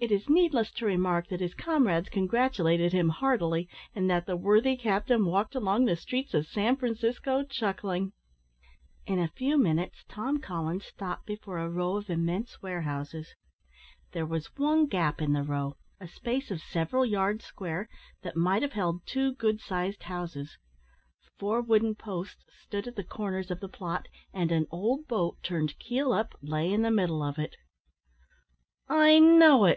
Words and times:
It 0.00 0.12
is 0.12 0.28
needless 0.28 0.70
to 0.72 0.84
remark, 0.84 1.28
that 1.28 1.40
his 1.40 1.54
comrades 1.54 2.10
congratulated 2.10 2.92
him 2.92 3.08
heartily, 3.08 3.70
and 3.94 4.10
that 4.10 4.26
the 4.26 4.36
worthy 4.36 4.76
captain 4.76 5.24
walked 5.24 5.54
along 5.54 5.86
the 5.86 5.96
streets 5.96 6.34
of 6.34 6.46
San 6.46 6.76
Francisco 6.76 7.42
chuckling. 7.42 8.12
In 9.06 9.18
a 9.18 9.32
few 9.34 9.56
minutes, 9.56 10.04
Tom 10.06 10.40
Collins 10.42 10.84
stopped 10.84 11.24
before 11.24 11.56
a 11.56 11.70
row 11.70 11.96
of 11.96 12.10
immense 12.10 12.60
warehouses. 12.60 13.34
There 14.12 14.26
was 14.26 14.54
one 14.58 14.84
gap 14.88 15.22
in 15.22 15.32
the 15.32 15.42
row, 15.42 15.78
a 15.98 16.06
space 16.06 16.50
of 16.50 16.60
several 16.60 17.06
yards 17.06 17.46
square, 17.46 17.88
that 18.20 18.36
might 18.36 18.60
have 18.60 18.72
held 18.74 19.06
two 19.06 19.32
good 19.32 19.58
sized 19.58 20.02
houses. 20.02 20.58
Four 21.38 21.62
wooden 21.62 21.94
posts 21.94 22.44
stood 22.66 22.86
at 22.86 22.96
the 22.96 23.04
corners 23.04 23.50
of 23.50 23.60
the 23.60 23.70
plot, 23.70 24.08
and 24.34 24.52
an 24.52 24.66
old 24.70 25.08
boat, 25.08 25.42
turned 25.42 25.78
keel 25.78 26.12
up, 26.12 26.34
lay 26.42 26.70
in 26.70 26.82
the 26.82 26.90
middle 26.90 27.22
of 27.22 27.38
it. 27.38 27.56
"I 28.86 29.18
know 29.18 29.64
it!" 29.64 29.72